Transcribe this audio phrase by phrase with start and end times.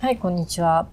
[0.00, 0.86] はい、こんにちは。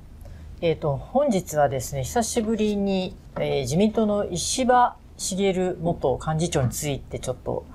[0.62, 7.68] えっ、ー、と、本日はですね、久しぶりに、えー、自民党の石破茂元幹事長についてちょっと、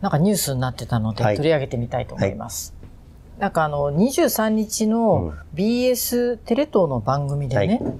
[0.00, 2.72] なんかニュースになってたので、取り上げてみたいと思います。
[2.78, 2.90] はい。
[3.32, 7.94] はい、なんかあの、23日の BS テレ東の番組でね、はい。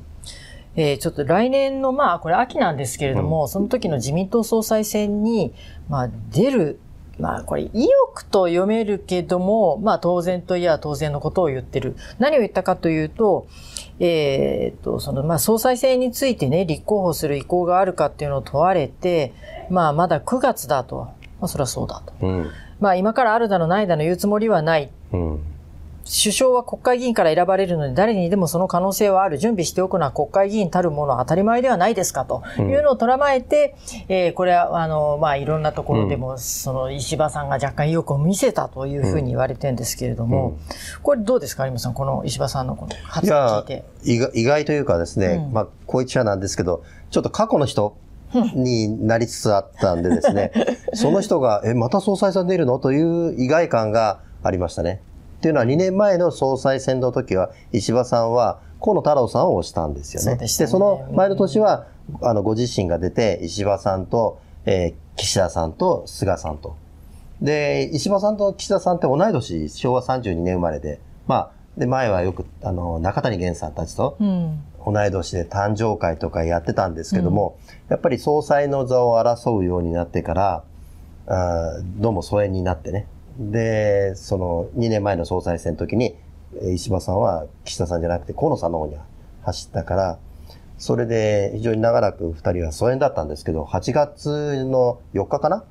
[0.77, 5.53] えー、ちょっと来年の、まあ、これ秋なんですけれども、うん、その時の自民党総裁選に、
[5.89, 6.79] まあ、出る
[7.19, 11.96] まあこれ意欲と読めるけども、まあ当然といえば当然のことを言ってる。
[12.19, 13.46] 何を言ったかというと、
[13.99, 19.32] えー、っと、そのまあ総裁選についてね、立候補する意向があるかっていうのを問われて、
[19.71, 21.09] まあまだ9月だと。
[21.40, 22.13] まあそれはそうだと。
[22.21, 22.50] うん、
[22.81, 24.90] まあ今からあるだのないだの言うつもりはない。
[25.12, 25.56] うん
[26.07, 29.39] 首相は国会議員から選ばれるので誰にでもその可能性はある。
[29.39, 32.42] 準備しておくのは国会議員たるものは当たり前ではないですかと。
[32.59, 33.75] いうのをとらまえて、
[34.09, 40.56] うん、えー、これは、あの、まあ、いろんなところでも、その石破さんが若干意欲を見せたというふうに言われてるんですけれども、うん、
[41.03, 43.84] これどうですか、有馬さん、この石破さんのこの発言を聞いて。
[44.34, 47.97] 意外というかですね、うん、まあ、こういっちゃなんですけど、ちょっと過去の人、
[48.55, 50.51] になりつつあったんでですね、
[50.95, 52.81] その人が、え、また総裁さん出るの？
[52.81, 55.01] という意外感がありましたね。
[55.47, 60.39] っていうのは2年前の総裁選の時は石破さんは河野太郎さんを推したんですよね。
[60.39, 61.86] で、ね、その前の年は、
[62.20, 66.77] あの、ご自身が出て、石破さんと、えー、岸田さんと菅さんと。
[67.41, 74.17] で、石破さんと岸田さんって同い年、昭和32年生まれで、まあ、で、前はよく、あの、中谷源さんたちと、
[74.84, 80.64] 同い年で誕生会とかやってたんですけども、うん、やっぱり総裁の座を争うようになってから、
[81.28, 83.06] あどうも疎遠になってね、
[83.39, 86.17] で、その2年前の総裁選の時に、
[86.75, 88.97] 石破さんは岸田さんじゃなくて河野さんの方に
[89.42, 90.19] 走ったから、
[90.79, 95.64] それで非常に長らく2人は疎遠だったんですけど、8月の4日かな？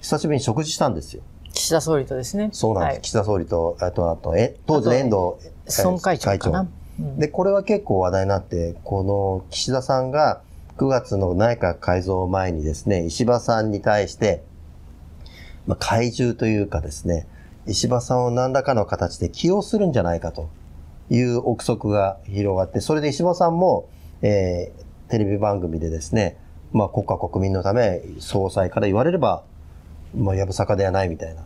[0.00, 1.22] 久しぶりに食事したんですよ。
[1.52, 2.50] 岸田総理とですね。
[2.52, 2.94] そうなんです。
[2.94, 10.42] はい、岸田総理と、あと、あと、え、当時の遠藤総会長かな、うん、で、これは結構話題になって、この岸田さんが
[10.76, 14.42] 9月の内閣改造前にですね、石破さんに対して、
[15.66, 17.26] まあ、怪獣というかですね、
[17.66, 20.50] 石破さんを何らかの形で起用するんじゃないかと
[21.10, 23.88] いう憶測が広がって、それで石破さんも、
[24.22, 26.38] えー、テレビ番組でですね、
[26.72, 29.44] まあ、国家国民のため総裁から言われれば、
[30.16, 31.42] まあ、やぶさかではないみたいな、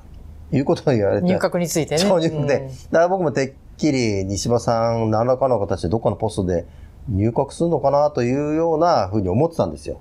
[0.53, 1.27] いうことを言われて。
[1.27, 1.99] 入閣についてね。
[1.99, 6.67] そういうで、うん、だから僕もてっきり西場さん何らかの形でどっかのポストで
[7.09, 10.01] 入閣するのかなというようなふうに思ってたんですよ。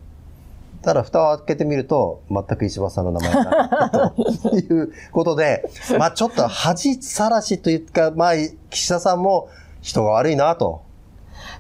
[0.87, 8.31] ただ蓋を開けてみると、全く石破さんの名前がということで、 まあちょっと恥さらしというか、まあ
[8.69, 9.49] 岸田さんも
[9.81, 10.83] 人が悪いなと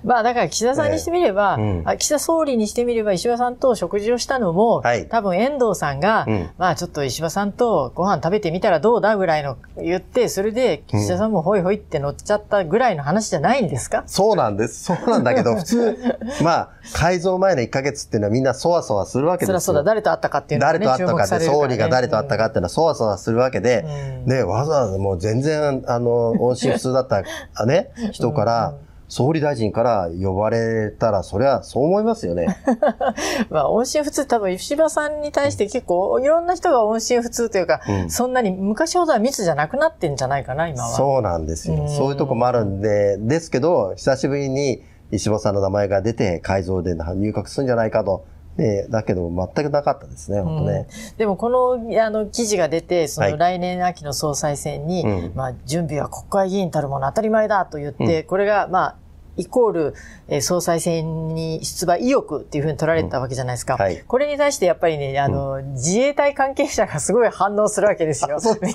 [0.03, 14.03] まあだから岸田さんにしてみれば、えーうん、岸田総理にしてみれば石破さんと食事をしたのも、はい、多分遠藤さんが、うん、まあちょっと石破さんとご飯食べてみたらどうだぐらいの言って、それで岸田さんもホイホイって乗っちゃったぐらいの話じゃないんですか？
[14.07, 14.83] そうなんです。
[14.85, 15.97] そうなんだけど、普通、
[16.43, 19.59] まあ改造前の1ヶ月っていうのはみんなそわそわするわけですよ。
[19.59, 23.85] そそうだ、誰と会ったかっていうのは、ね、誰と会ったかって、総理が誰と会ったかっていうのはそわそわするわけで、
[24.25, 32.57] うん、ね、わざわざもう全然、あの、音信不通だったね、人から、うん総理大臣から呼ばれたら、そりゃそう思いますよね。
[33.49, 40.89] まあ、音信不通、多分、吉羽さんに対して結構、いろんな人が音信不通というか、うん、そんなに昔ほどは密じゃなくなってんじゃないかな、今は。
[40.89, 41.85] そうなんですよ。
[41.85, 48.25] うそういうとこもあるんで、ですけど、久しぶりに石破さんの名前が出て、改造で入閣するんじゃないかと。
[48.57, 50.87] で、だけど全くなかったですね、本当ね。
[51.17, 58.95] でもこの、あの、記事が出て、その来年秋の総裁選に、はい、まあ、準備は国会議員たるもの当たり前だと言って、うん、これが、まあ、
[59.37, 59.93] イコール、
[60.27, 63.75] えー、総裁選に出馬意欲っていうふうに取られたわけじゃないですか。
[63.75, 63.81] うん。
[63.81, 68.39] はい、これに対してやっぱりね、あの、うん、自衛隊関係者がすごい反応するわけですよ。
[68.63, 68.73] み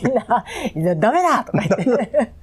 [0.82, 2.32] んな、ダメだとか言って。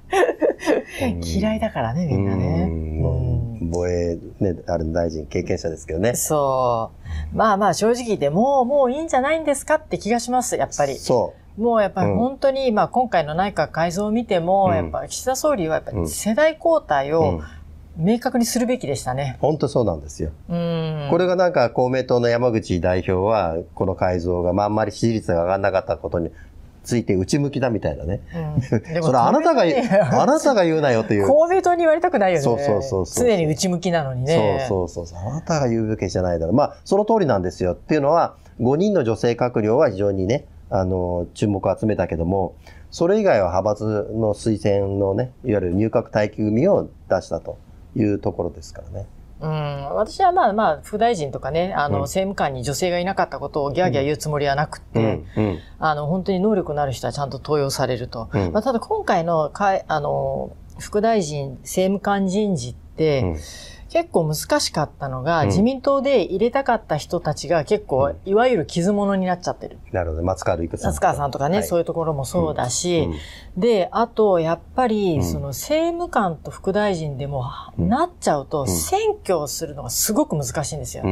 [1.24, 3.39] 嫌いだからね、みんなね。
[3.70, 6.14] 防衛、ね、ある大臣経験者ですけどね。
[6.14, 6.90] そ
[7.32, 7.36] う。
[7.36, 10.96] まあまあ正直でもう、もういいんじゃないんですかって気がします、やっぱり。
[10.96, 11.60] そう。
[11.60, 17.40] もうやっぱり本当に、うん、まあ今回の内閣改造を見ても、やっぱ岸田総理はやっぱり世代交代を、
[17.96, 19.36] 明確にするべきでしたね。
[19.40, 20.30] 本当そうなんですよ。
[20.48, 20.52] こ
[21.18, 26.30] れがなんか公明党の山口代表は、この改造が、まあ、あんまり支持率が上がらなかったことに
[26.90, 28.20] ついて内向きだみたいなね。
[28.58, 28.62] うん、
[29.02, 31.28] それあなたが、あなたが言うなよという。
[31.28, 32.42] 公明党に言われたくないよね。
[32.42, 33.26] そうそうそうそう。
[33.26, 34.66] 常に内向きなのにね。
[34.68, 35.18] そうそうそう。
[35.18, 36.54] あなたが言うべきじゃないだろう。
[36.54, 37.74] まあ、その通りなんですよ。
[37.74, 42.54] っていうのは、5人の女性閣僚は非常にね、あの、注目を集めたけども、
[42.90, 47.56] それ以外は派閥の推薦のね、いわゆる入閣待機組を出したと。
[47.96, 49.06] いうところですからね。
[49.40, 58.28] うん、私はまあまあ、副大臣とかね、あの、政務官に女性がいなかったことをギャーギャー言うつもりはなくて、うんうん、あの、本当に能力のある人はちゃんと登用されると。
[58.32, 63.36] うん、まあ、ただ今回のかあの、副大臣政務官人事って、うん
[63.90, 69.78] 結構難しかったのが、うん、自民党で入れたかった人たちが結構、いわゆる傷物になっちゃってる。
[69.92, 70.22] なるほど。
[70.22, 70.90] 松川るいくさん。
[70.90, 73.00] 松川さんとかね、はい、そういうところもそうだし、
[73.56, 77.44] うん、で、あと、やっぱり、その政務官と副大臣でも、
[77.78, 81.04] なっちゃうと、選挙をするのがすごく難しいんですよ。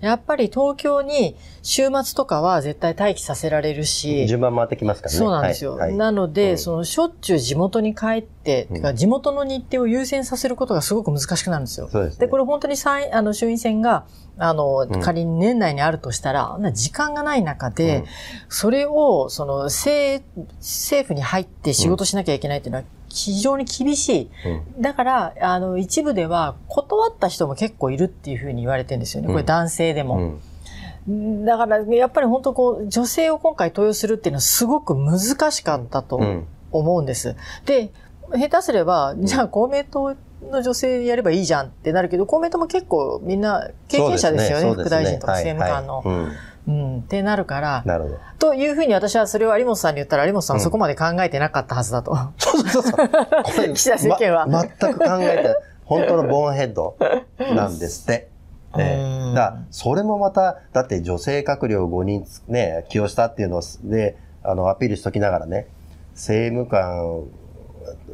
[0.00, 4.26] やっぱり東京に週末とかは絶対待機させられるし。
[4.26, 5.18] 順番回ってきますからね。
[5.18, 5.72] そうなんですよ。
[5.72, 11.88] はいはい、なので、その、しょっちゅう地元に帰って、てか地元の日程を優先させることがすごく難しくなるんですよ。
[11.90, 14.06] そうです、ね、で、これ本当に参あの衆院選が、
[14.38, 18.04] あの、仮に年内にあるとしたら、うん、時間がない中で、うん、
[18.48, 20.22] それを、その、政、
[20.58, 24.30] 政府に入って仕事しなきゃいけないっていうのは、非常に厳しい。
[24.76, 29.28] うん、だから、あの、一部では、断った人も結構いるっていうふうに言われてるんですよね。
[29.28, 30.34] これ男性でも。
[31.08, 36.20] だから、やっぱり本当こう、女性を今回登用するっていうのはすごく難しかったと
[36.72, 37.36] 思うんです。
[37.64, 37.90] で、
[38.34, 45.98] 下手すれば、じゃあ公明党の女性やればいいじゃんってなるけど、公明党も結構みんな経験者ですよね、ね副大臣とか政務官の。
[45.98, 46.36] はいはいうん
[46.68, 48.18] うん、ってなるから、なるほど。
[48.38, 52.10] というふうに私はそれを有本さんに言ったら、有本さんはそこまで考えてなかったはずだと。
[52.12, 53.72] うん、そうそうそう。
[53.74, 54.62] 岸田政権は、ま。
[54.62, 56.96] 全く考えて、本当のボーンヘッド
[57.38, 58.28] なんですって。
[58.76, 65.68] ね、だそれもまた、だって女性閣僚5人ね、起用したっていうので、あの、アピールしときながらね、
[66.14, 67.22] 政務官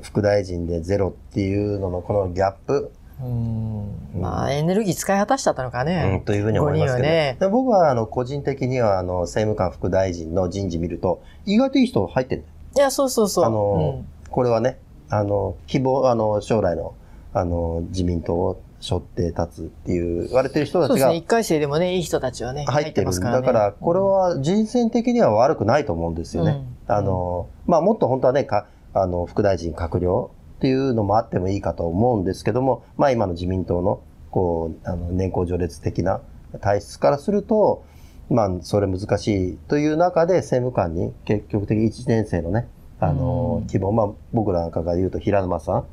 [0.02, 2.92] 副大臣でゼロっていうののこのギャップ。
[3.20, 6.18] うん、まあ、エネルギー使い果たしちゃったのかね。
[6.18, 12.44] うん、というふうに思いますけど、ね、僕はあの個人的にはあの政務官副大臣の人事見ると、意外といい人入ってる。
[12.74, 13.44] いや、そうそうそう。
[13.44, 14.78] あの、うん、これはね、
[15.08, 16.94] あの、希望、あの、将来の、
[17.34, 20.88] あの、自民党を背負って立つっていう言われてる人たちが。
[20.88, 21.16] そうですね。
[21.16, 26.64] 一回生でもね、いい人たちはね、入ってますから、ね、だから、これは人選的には悪くないと思うんですよね。
[26.88, 34.00] うん、あの、まあ、もっと本当はね、かあの、副大臣、閣僚っていうのもあってもいいかと思うんですけども、まあ今の自民党の、
[34.30, 36.20] こう、あの、年功序列的な
[36.60, 37.84] 体質からすると、
[38.30, 42.68] まあ、それ難しいという中で政務官に結局的1年生のね、
[43.00, 45.84] あの、希望、まあ僕らなんかが言うと平沼さん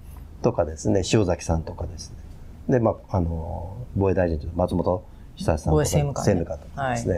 [0.41, 2.17] とかですね、塩崎さんとかですね。
[2.77, 5.03] で、まあ、あの、防衛大臣と松本
[5.35, 7.13] 久さんとか、政務官、ね、政務官とかですね。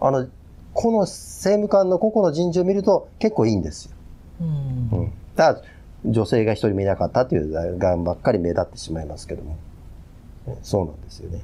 [0.00, 0.28] はい、あの、
[0.72, 3.92] この政務官の個々の人事を見ると結構いいんですよ。
[4.40, 5.62] うん、うんただ、
[6.04, 9.56] 女性が一人もいなかったというがんばっかり目立ってしまいますけども。
[10.62, 11.40] そうなんですよね。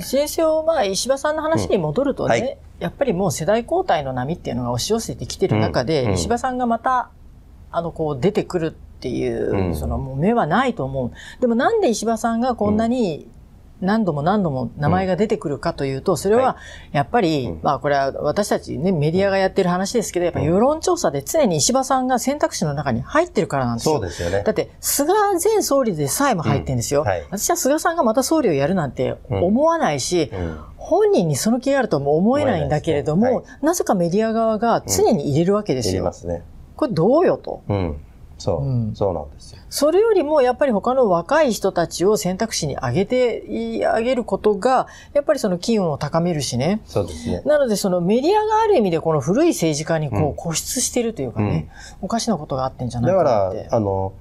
[0.00, 7.10] 先生まあ、石破さんの話に戻るとね、うんはい、やっぱりもう世代交代の波っていうのが押し寄せてきてる中で、うん、石破さんがまた、
[7.70, 11.12] あの、こう出てくるっていう、うん、そのもう目はないと思う。
[11.40, 13.28] でもなんで石破さんがこんなに
[13.80, 16.56] 何度も何度も名前が出てくるかというと、それは
[16.92, 23.96] やっぱり、まあこれは私たちね、メディアがやってる話ですけど、やっぱ世論調査で常に石破さんが選択肢の中に入ってるからなんですよ。
[23.96, 24.42] そうですよね。
[24.44, 27.02] だって、菅前総理でさえも入ってるんですよ。
[27.02, 30.30] はい、私は菅さんがまた総理をやるなんて思わないし、
[30.76, 35.92] 本人にその気があるとも思えないんだけれども、なぜかメディア側が常に入れるわけですよ。
[35.92, 36.42] 入れますね。
[36.76, 37.62] これどうよと。
[37.68, 38.00] うん。
[38.38, 39.62] そう、うん、そうなんですよ。
[39.68, 46.80] それよりもやっぱり他の若い人たちを選択肢に上げて、あげることが、やっぱりその機運を高めるしね。
[46.86, 47.42] そうですね。
[47.44, 51.68] なのでそのメディアがある意味でこの古い政治家にこう固執してるというかね、
[52.00, 53.58] うん、おかしなことがあってんじゃないかなって。
[53.58, 54.12] だから、あの、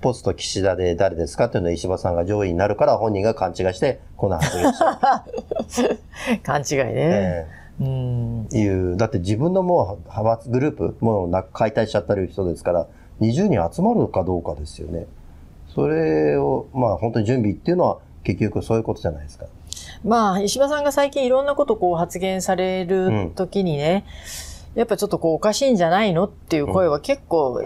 [0.00, 4.72] ポスト岸田で誰ですかっていうのは石破さんが上位になるから本人が勘違いして、この発言
[5.68, 6.94] し 勘違いね。
[6.94, 12.86] えー、うんいう、だって自分のもう派閥グループ、もう解体しちゃったる人ですから、
[13.22, 15.06] 20人集まるかどうかですよね。
[15.74, 19.46] それを、まあ本当に準備っていうのは結局そういうことじゃないですか。
[20.04, 24.04] まあ、石破さんが最近いろんなことこう発言される時にね、
[24.46, 27.62] うんやっぱちょっとこうおかしいんじゃないのっていう声は結構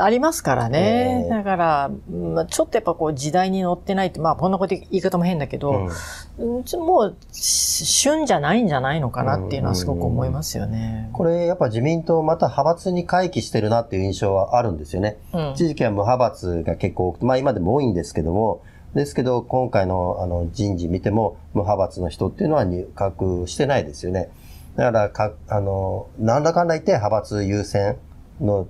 [0.00, 1.26] ありますからね。
[1.30, 5.88] だから、まあ、ちょっとやっぱこう時代に乗ってないって、まあこんなこと言い方も変だけど、
[6.38, 11.08] うん、もう旬じゃないんじゃないのかなっていうのはすごく思いますよね。
[11.12, 15.18] これやっぱ自民党また派閥に回帰してるなっていう印象はあるんですよね。
[15.32, 18.62] うん、一時期は無派閥が結構多くて、まあ今でも多いんですけども、
[18.94, 24.30] ですけど今回のあの人事見ても無派閥の人っていうのは入閣してないですよね。
[24.80, 27.98] だからか、あの、なんだかんだ言って派閥優先
[28.40, 28.66] の、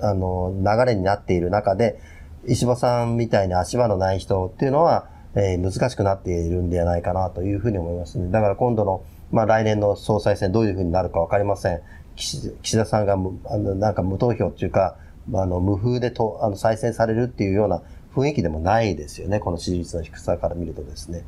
[0.00, 2.00] あの、流れになっている中で、
[2.48, 8.28] 石破さんみたいに足場のない人っていうのは、えー、難しくなっているんではないかなというふうに思いますね。
[8.32, 11.80] だから今度の、まあ来年の総裁選どういうふうになるかわかりません。
[12.16, 14.96] 岸田さんがあのなんか無投票っていうか、
[15.32, 17.82] あの無風でとあの再選されるっていうような
[18.14, 19.38] 雰囲気でもないですよね。
[19.38, 21.24] この支持率の低さから見るとですね。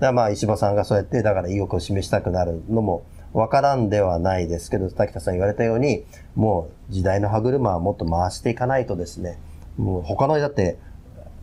[0.00, 3.04] だまあ石破さんがそうやってだから意欲を示したくなるのも
[3.36, 6.04] わからんではないですけど、滝田さん言われたように、
[6.36, 9.38] もう時代の歯車はもっと回していかないとですね、
[9.76, 10.78] もう他のだって、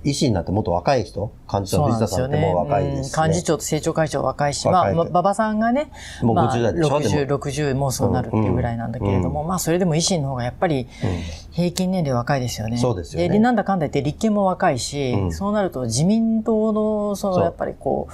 [0.03, 5.91] 維新になってもっと若い人、幹事長の藤田さんってもう若いですし、ね、幹事長と政調会長若いし、まあ、馬場さんがね、
[6.23, 10.87] もう50代でしょ、まあ、60、60もうそうなるっていうぐらいなんだけれども、うん、まあそれでも維新の方がやっぱり
[11.53, 12.77] 平均年齢若いですよね。
[12.77, 13.29] そうですよね。
[13.29, 18.13] で、なんだかんだ言って立憲も若いし、うん、そうなると自民党の、そのやっぱりこう、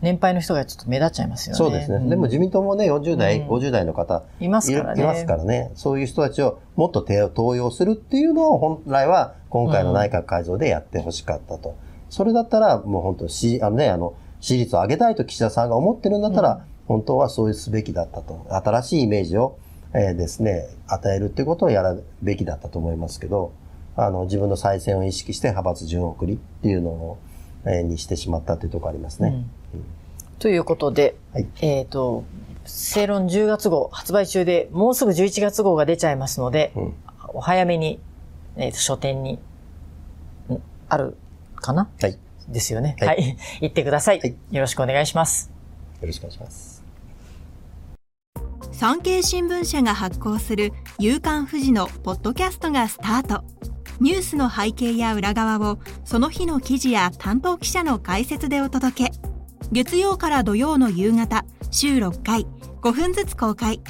[0.00, 1.58] 年配の人がちょっと目立っちゃいますよね。
[1.58, 1.98] そうですね。
[1.98, 5.02] うん、でも自民党もね、40代、50代の方いますからね。
[5.02, 5.70] いますからね。
[5.74, 11.76] そういう人たちをもっと登用するっていうのを本来は今回の内閣改造でやってほしかったと。
[12.08, 18.46] それだったら、もう本当、し、あのね、あの、支持率を上げたいと岸田さんが思ってるんだったら、うん、本当はそうすべきだったと。
[18.48, 19.58] 新しいイメージを、
[19.94, 23.52] えー、ですね、与えるってことをやるべきだったと思いますけど、
[23.96, 27.18] あの、自分の再選を意識して派閥順送りっていうのを、
[27.64, 29.28] えー、にしてしまったというところありますね。
[29.28, 29.84] うんうん、
[30.38, 32.24] ということで、はい、えっ、ー、と、
[32.64, 36.72] 正論10月号発売中で、もうすぐ11月号が出ちゃいますので、
[37.28, 37.98] お早めに、
[38.56, 39.38] えっ、と、書店に、
[40.90, 41.16] ある
[41.56, 41.90] かな？
[42.00, 42.18] はい。
[42.48, 42.96] ですよね。
[43.00, 43.08] はい。
[43.08, 45.50] はい、 行ってくださいはい、よろしくお願いします。
[46.00, 46.77] よろしくお願いします。
[48.78, 53.42] 産経新聞社が発行する夕刊富士のポッドキャストがスタート。
[53.98, 59.12] ニュースの背景や裏側をその日の記事や担当記者の解説でお届け。
[59.72, 62.46] 月曜から土曜の夕方、週6回、
[62.80, 63.80] 5分ずつ公開。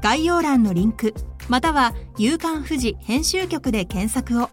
[0.00, 1.12] 概要欄のリンク、
[1.50, 4.48] または夕刊富士編集局で検索を。